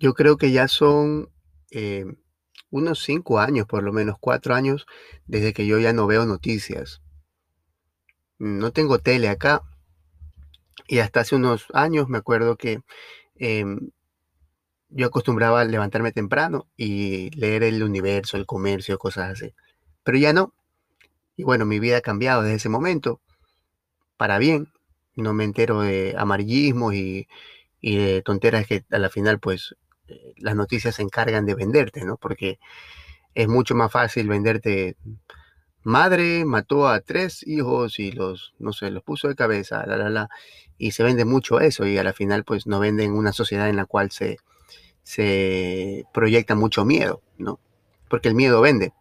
[0.00, 1.30] Yo creo que ya son
[1.70, 2.06] eh,
[2.70, 4.86] unos cinco años, por lo menos cuatro años,
[5.26, 7.02] desde que yo ya no veo noticias.
[8.38, 9.62] No tengo tele acá.
[10.88, 12.80] Y hasta hace unos años me acuerdo que
[13.36, 13.90] em,
[14.88, 19.54] yo acostumbraba a levantarme temprano y leer el universo, el comercio, cosas así.
[20.02, 20.54] Pero ya no.
[21.36, 23.20] Y bueno, mi vida ha cambiado desde ese momento.
[24.16, 24.72] Para bien.
[25.14, 27.28] No me entero de amarillismo y,
[27.82, 29.74] y de tonteras que a la final pues
[30.36, 32.16] las noticias se encargan de venderte, ¿no?
[32.16, 32.58] Porque
[33.34, 34.96] es mucho más fácil venderte
[35.82, 40.10] madre mató a tres hijos y los, no sé, los puso de cabeza, la, la,
[40.10, 40.28] la,
[40.78, 43.76] y se vende mucho eso y a la final pues no venden una sociedad en
[43.76, 44.38] la cual se,
[45.02, 47.60] se proyecta mucho miedo, ¿no?
[48.08, 48.92] Porque el miedo vende.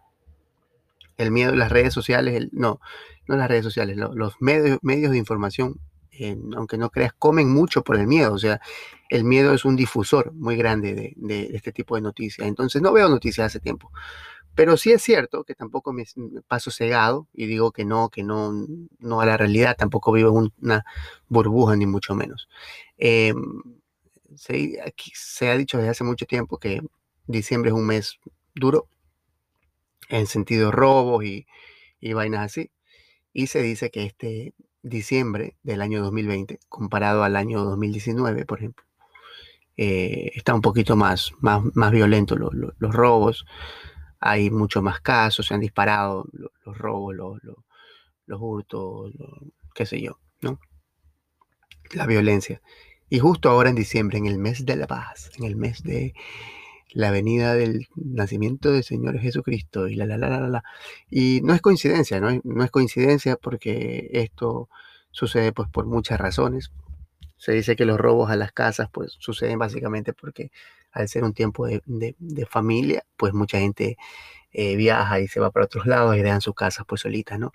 [1.17, 2.79] El miedo, las redes sociales, no,
[3.27, 5.79] no las redes sociales, los medios, medios de información
[6.55, 8.33] aunque no creas, comen mucho por el miedo.
[8.33, 8.59] O sea,
[9.09, 12.47] el miedo es un difusor muy grande de, este tipo de noticias.
[12.47, 13.91] Entonces no veo noticias hace tiempo.
[14.55, 16.05] Pero sí es cierto que tampoco me,
[16.47, 18.51] paso cegado y digo que no, que no,
[18.99, 20.85] no a la realidad, tampoco vivo en una
[21.27, 22.47] burbuja ni mucho menos.
[22.97, 23.33] Eh,
[24.35, 26.81] se, aquí se ha dicho desde hace mucho tiempo que
[27.27, 28.19] diciembre es un mes
[28.53, 28.87] duro
[30.09, 31.47] en sentido robos y,
[31.99, 32.71] y vainas así.
[33.33, 38.88] Y se dice que este diciembre del año 2020 comparado al año 2019, por ejemplo.
[39.81, 43.45] Eh, está un poquito más, más, más violento los robos,
[44.19, 49.13] hay mucho más casos, se han disparado los, robos, los, hurtos,
[49.73, 50.59] qué sé yo, ¿no?
[51.93, 52.61] La violencia.
[53.09, 56.13] Y justo ahora en diciembre, en el mes de la paz, en el mes de
[56.91, 60.63] la venida del nacimiento del Señor Jesucristo y la, la, la, la, la.
[61.09, 62.37] Y no es coincidencia, ¿no?
[62.43, 64.67] no es coincidencia porque esto
[65.11, 66.69] sucede pues por muchas razones.
[67.39, 70.51] Se dice que los robos a las casas pues suceden básicamente porque
[70.91, 73.97] al ser un tiempo de, familia, pues mucha gente
[74.51, 77.51] eh, viaja y se va para otros lados y dejan sus casas pues solitas, ¿no?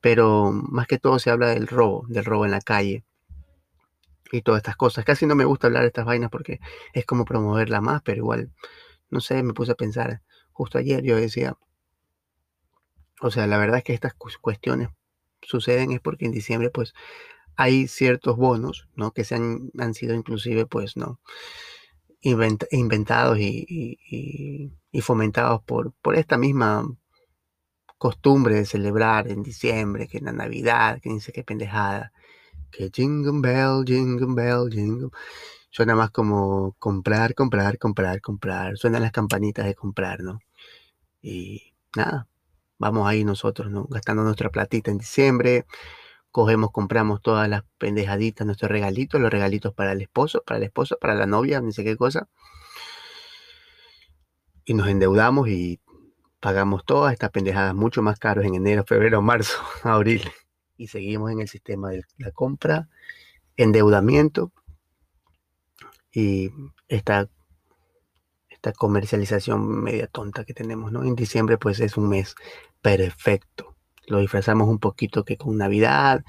[0.00, 3.04] Pero más que todo se habla del robo, del robo en la calle,
[4.32, 5.04] y todas estas cosas.
[5.04, 6.60] Casi no me gusta hablar de estas vainas porque
[6.92, 8.50] es como promoverla más, pero igual,
[9.10, 10.22] no sé, me puse a pensar,
[10.52, 11.56] justo ayer yo decía,
[13.20, 14.88] o sea, la verdad es que estas cuestiones
[15.42, 16.94] suceden es porque en diciembre pues
[17.56, 19.12] hay ciertos bonos, ¿no?
[19.12, 21.20] Que se han, han sido inclusive pues, ¿no?
[22.20, 23.98] inventados y,
[24.90, 26.84] y, fomentados por, por esta misma
[27.98, 32.12] costumbre de celebrar en diciembre, que en la Navidad, que dice que pendejada
[32.70, 35.10] que jingle bell, jingle bell, jingle.
[35.70, 38.76] Suena más como comprar, comprar, comprar, comprar.
[38.78, 40.40] Suenan las campanitas de comprar, ¿no?
[41.22, 42.28] Y nada,
[42.78, 43.84] vamos ahí nosotros, ¿no?
[43.90, 45.66] Gastando nuestra platita en diciembre.
[46.36, 50.96] Cogemos, compramos todas las pendejaditas, nuestros regalitos, los regalitos para el esposo, para la esposa,
[51.00, 52.28] para la novia, ni sé qué cosa.
[54.66, 55.80] Y nos endeudamos y
[56.38, 60.30] pagamos todas estas pendejadas mucho más caros en enero, febrero, marzo, abril
[60.76, 62.90] y seguimos en el sistema de la compra,
[63.56, 64.52] endeudamiento
[66.12, 66.50] y
[66.86, 67.30] esta,
[68.50, 71.02] esta comercialización media tonta que tenemos, ¿no?
[71.02, 72.34] En diciembre pues es un mes
[72.82, 73.75] perfecto.
[74.06, 76.24] Lo disfrazamos un poquito que con Navidad,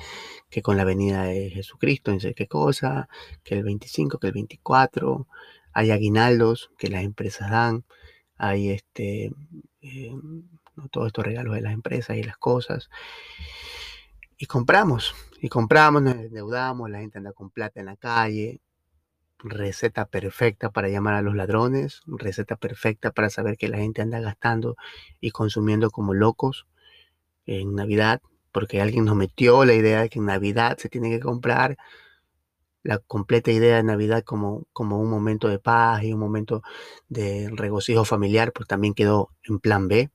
[0.50, 3.08] que con la venida de Jesucristo, no sé qué cosa,
[3.44, 5.28] que el 25, que el 24,
[5.74, 7.86] hay aguinaldos que las empresas dan,
[8.36, 9.32] hay este,
[9.82, 10.12] eh,
[10.92, 12.90] todos estos regalos de las empresas y las cosas.
[14.38, 18.62] Y compramos, y compramos, nos endeudamos, la gente anda con plata en la calle.
[19.40, 24.20] Receta perfecta para llamar a los ladrones, receta perfecta para saber que la gente anda
[24.20, 24.78] gastando
[25.20, 26.66] y consumiendo como locos
[27.48, 28.22] en Navidad,
[28.52, 31.78] porque alguien nos metió la idea de que en Navidad se tiene que comprar
[32.84, 36.64] la completa idea de Navidad como, como un momento de paz y un momento
[37.10, 40.10] de regocijo familiar, pues también quedó en plan B,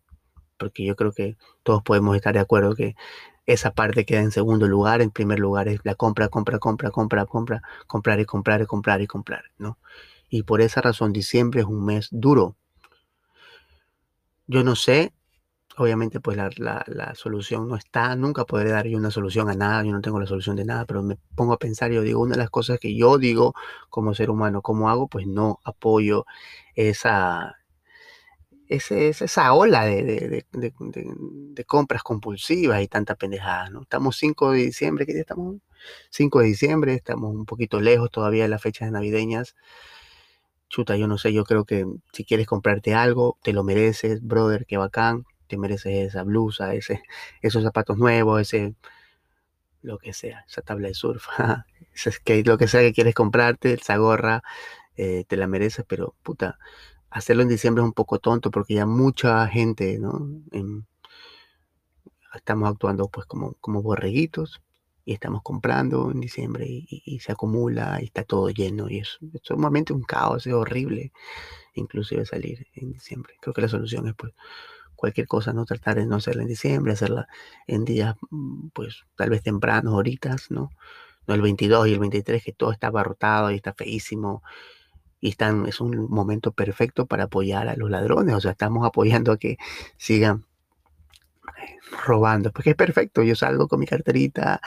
[0.57, 2.95] porque yo creo que todos podemos estar de acuerdo que
[3.47, 5.03] esa parte queda en segundo lugar.
[5.03, 9.03] En primer lugar es la compra, compra, compra, compra, compra, comprar y comprar y comprar
[9.03, 9.79] y comprar, ¿no?
[10.31, 12.57] Y por esa razón diciembre es un mes duro.
[14.47, 15.13] Yo no sé
[15.77, 19.55] obviamente pues la, la, la, solución no está, nunca podré dar yo una solución a
[19.55, 22.21] nada, yo no tengo la solución de nada, pero me pongo a pensar, yo digo,
[22.21, 23.55] una de las cosas que yo digo
[23.89, 25.09] como ser humano, ¿cómo hago?
[25.09, 26.27] Pues no apoyo
[26.75, 27.57] esa,
[28.69, 30.73] ese, esa ola de, de, de,
[31.55, 33.83] de, compras compulsivas y tanta pendejada, ¿no?
[33.83, 35.57] Estamos 5 de diciembre, ¿qué día estamos?
[36.11, 39.57] 5 de diciembre, estamos un poquito lejos todavía de las fechas navideñas.
[40.69, 44.65] Chuta, yo no sé, yo creo que si quieres comprarte algo, te lo mereces, brother,
[44.67, 47.03] qué bacán te mereces esa blusa, ese,
[47.43, 48.75] esos zapatos nuevos, ese,
[49.83, 51.27] lo que sea, esa tabla de surf,
[51.95, 54.43] ese skate, lo que sea que quieres comprarte, esa gorra,
[54.97, 56.59] eh, te la mereces, pero puta,
[57.11, 60.29] hacerlo en diciembre es un poco tonto porque ya mucha gente, ¿no?
[62.35, 64.63] estamos actuando pues como, como borreguitos
[65.05, 69.41] y estamos comprando en diciembre y, se acumula y está todo lleno y es, es
[69.43, 71.13] sumamente un caos, es horrible
[71.75, 73.35] inclusive salir en diciembre.
[73.41, 74.33] Creo que la solución es pues
[75.03, 75.65] cualquier cosa, ¿no?
[75.65, 77.27] Tratar de no hacerla en diciembre, hacerla
[77.67, 80.71] en días, mm, pues tal vez tempranos, horitas, ¿no?
[81.27, 84.45] No el 22 y el 23, que todo está abarrotado y está feísimo.
[85.21, 88.35] Y están, es un momento perfecto para apoyar a los ladrones.
[88.37, 89.57] O sea, estamos apoyando a que
[89.97, 90.45] sigan
[91.59, 92.53] eh, robando.
[92.53, 93.23] Porque es perfecto.
[93.25, 94.61] Yo salgo con mi carterita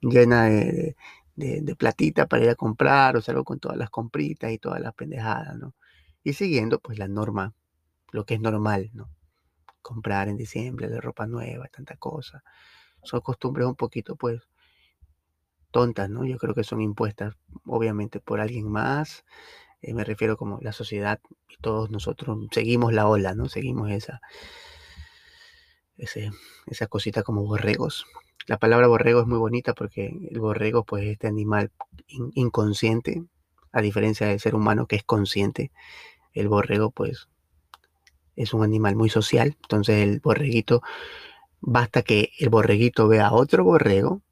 [0.00, 0.96] llena de,
[1.36, 4.94] de, platita para ir a comprar, o salgo con todas las compritas y todas las
[4.94, 5.74] pendejadas, ¿no?
[6.24, 7.54] Y siguiendo, pues, la norma,
[8.12, 9.10] lo que es normal, ¿no?
[9.82, 12.42] Comprar en diciembre de ropa nueva, tanta cosa.
[13.02, 14.42] Son costumbres un poquito, pues,
[15.70, 16.24] tontas, ¿no?
[16.24, 17.34] Yo creo que son impuestas,
[17.66, 19.24] obviamente, por alguien más.
[19.82, 23.48] Eh, me refiero como la sociedad y todos nosotros seguimos la ola, ¿no?
[23.48, 24.20] Seguimos esa,
[25.96, 26.30] ese,
[26.66, 28.06] esa cosita como borregos.
[28.46, 31.70] La palabra borrego es muy bonita porque el borrego, pues, es este animal
[32.34, 33.22] inconsciente,
[33.72, 35.70] a diferencia del ser humano que es consciente.
[36.32, 37.28] El borrego, pues,
[38.36, 40.82] es un animal muy social, entonces el borreguito,
[41.60, 44.22] basta que el borreguito vea a otro borrego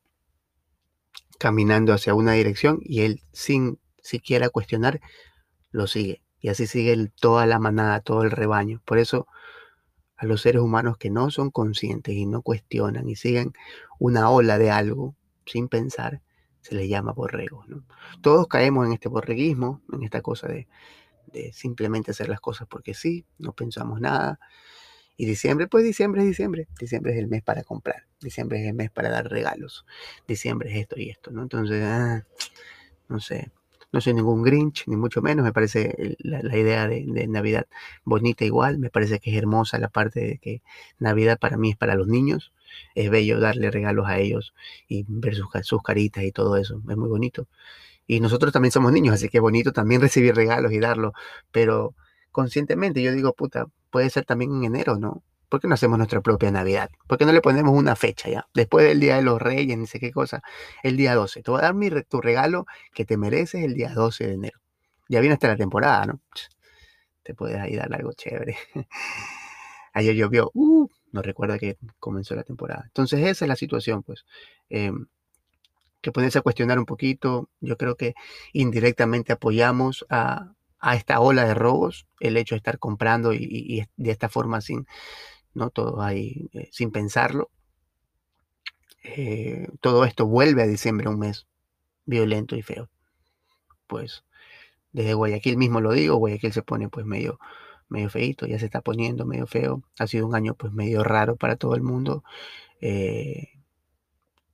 [1.39, 5.01] caminando hacia una dirección y él sin siquiera cuestionar
[5.71, 6.23] lo sigue.
[6.41, 8.81] Y así sigue toda la manada, todo el rebaño.
[8.85, 9.27] Por eso
[10.17, 13.53] a los seres humanos que no son conscientes y no cuestionan y siguen
[13.99, 15.15] una ola de algo
[15.47, 16.21] sin pensar,
[16.61, 17.67] se les llama borregos.
[18.21, 20.69] Todos caemos en este borreguismo, en esta cosa de
[21.33, 24.39] de simplemente hacer las cosas porque sí, no pensamos nada.
[25.17, 26.69] Y diciembre, pues diciembre es diciembre.
[26.79, 28.07] Diciembre es el mes para comprar.
[28.21, 29.85] Diciembre es el mes para dar regalos.
[30.29, 31.43] Diciembre es esto y esto, ¿no?
[31.43, 32.25] Entonces, ah,
[33.09, 33.51] no sé.
[33.91, 35.45] No soy ningún Grinch, ni mucho menos.
[35.45, 37.67] Me parece la, idea de, Navidad
[38.05, 38.79] bonita igual.
[38.79, 40.63] Me parece que es hermosa la parte de que
[41.01, 42.53] Navidad para mí es para los niños.
[42.95, 44.55] Es bello darle regalos a ellos
[44.89, 46.81] y ver sus, sus caritas y todo eso.
[46.89, 47.49] Es muy bonito.
[48.09, 51.13] Y nosotros también somos niños, así que bonito también recibir regalos y darlo,
[51.53, 51.95] pero
[52.33, 55.23] conscientemente yo digo, puta, puede ser también en enero, ¿no?
[55.49, 56.91] ¿Por qué no hacemos nuestra propia Navidad?
[57.07, 58.49] ¿Por qué no le ponemos una fecha ya?
[58.55, 60.43] Después del Día de los Reyes, ni sé qué cosa,
[60.83, 61.43] el día 12.
[61.43, 64.59] Te voy a dar mi, tu regalo que te mereces el día 12 de enero.
[65.09, 66.21] Ya viene hasta la temporada, ¿no?
[67.23, 68.57] Te puedes ahí dar algo chévere.
[69.95, 72.85] Ayer llovió, uh, no recuerda que comenzó la temporada.
[72.87, 74.25] Entonces esa es la situación, pues.
[74.69, 75.07] Em,
[76.01, 77.49] que ponerse a cuestionar un poquito.
[77.61, 78.15] Yo creo que
[78.53, 80.55] indirectamente apoyamos a,
[80.95, 84.87] esta ola de robos, el hecho de estar comprando y, de esta forma sin,
[85.55, 85.71] ¿no?
[85.71, 87.51] Todo ahí, eh, sin pensarlo.
[89.03, 91.47] Eh, todo esto vuelve a diciembre un mes
[92.05, 92.89] violento y feo.
[93.87, 94.25] Pues
[94.93, 97.39] desde Guayaquil mismo lo digo, Guayaquil se pone pues medio,
[97.89, 99.83] medio feito, ya se está poniendo medio feo.
[99.99, 102.25] Ha sido un año pues medio raro para todo el mundo.
[102.81, 103.58] Eh,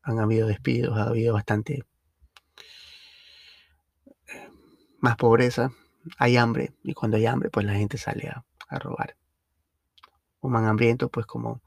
[0.05, 1.85] han habido despidos, ha habido bastante
[5.01, 5.73] más pobreza,
[6.19, 8.45] hay hambre y cuando hay hambre pues la gente sale a,
[8.79, 9.17] robar.
[10.41, 11.63] Un man hambriento pues como,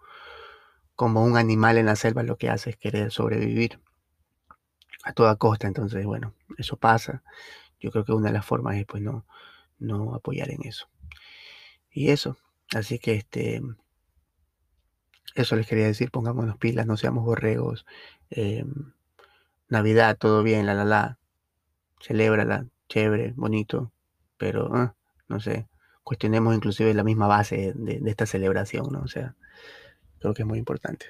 [0.96, 3.80] como un animal en la selva lo que hace es querer sobrevivir
[5.04, 7.24] a toda costa, entonces bueno, eso pasa.
[7.80, 9.26] Yo creo que una de las formas es pues no,
[9.80, 10.90] no apoyar en eso.
[11.90, 12.38] Y eso,
[12.76, 13.62] así que este
[15.42, 17.86] eso les quería decir, pongámonos pilas, no seamos borregos.
[18.30, 18.94] Em,
[19.70, 21.18] Navidad, todo bien, la la la.
[22.02, 23.92] Celébrala, chévere, bonito.
[24.38, 24.96] Pero, ah,
[25.28, 25.68] no sé,
[26.04, 29.02] cuestionemos inclusive la misma base de, esta celebración, ¿no?
[29.02, 29.36] O sea,
[30.20, 31.08] creo que es muy importante.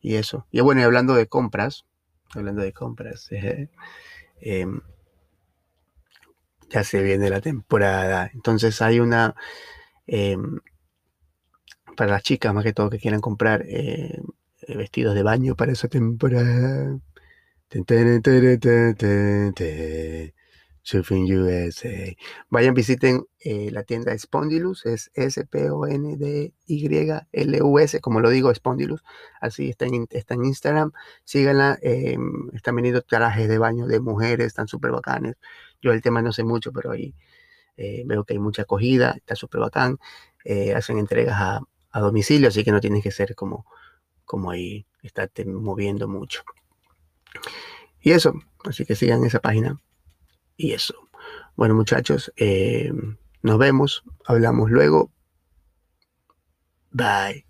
[0.00, 0.46] Y eso.
[0.50, 1.86] Y bueno, y hablando de compras,
[2.34, 3.28] hablando de compras,
[4.40, 4.80] em,
[6.70, 8.30] ya se viene la temporada.
[8.34, 9.34] Entonces hay una...
[10.06, 10.60] Em,
[11.96, 14.20] para las chicas más que todo que quieran comprar eh,
[14.62, 16.98] eh, vestidos de baño para esa temporada.
[20.82, 22.16] Surfing USA.
[22.48, 25.60] Vayan, visiten eh, la tienda Spondylus, es S-P-O-N-D-Y-L-U-S,
[28.00, 29.02] como lo digo, Spondylus.
[29.40, 30.92] Así está en, está en Instagram.
[31.24, 31.78] Síganla.
[31.82, 35.36] em, están vendiendo trajes de baño de mujeres, están súper bacanes.
[35.82, 37.14] Yo el tema no sé mucho, pero ahí
[38.04, 39.98] veo que hay mucha acogida, está súper bacán.
[40.74, 41.60] Hacen entregas a,
[41.92, 43.66] a domicilio, así que no tienes que ser como,
[44.24, 46.42] como ahí, estarte moviendo mucho.
[48.00, 49.80] Y eso, así que sigan esa página.
[50.56, 50.94] Y eso.
[51.56, 52.92] Bueno, muchachos, eh,
[53.42, 55.10] nos vemos, hablamos luego.
[56.90, 57.49] Bye.